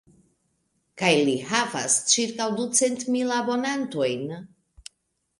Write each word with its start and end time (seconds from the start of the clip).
Kaj 1.01 1.09
li 1.27 1.33
havas 1.49 1.97
ĉirkaŭ 2.13 2.47
ducent 2.59 3.05
mil 3.17 3.33
abonantojn. 3.35 4.33